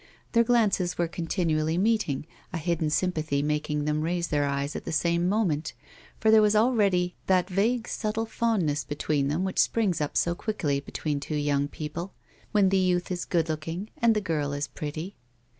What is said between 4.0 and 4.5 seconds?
raise their